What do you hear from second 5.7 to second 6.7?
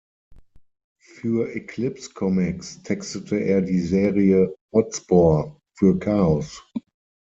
für Chaos!